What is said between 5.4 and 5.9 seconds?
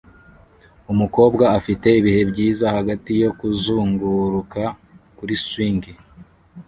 swing